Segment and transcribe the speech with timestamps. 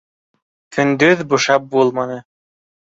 [0.77, 2.21] -Көндөҙ бушап булманы.